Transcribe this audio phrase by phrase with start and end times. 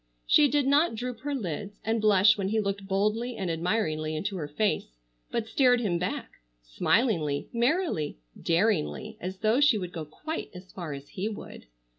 [0.25, 4.35] She did not droop her lids and blush when he looked boldly and admiringly into
[4.37, 4.95] her face,
[5.29, 10.93] but stared him back, smilingly, merrily, daringly, as though she would go quite as far
[10.93, 11.67] as he would.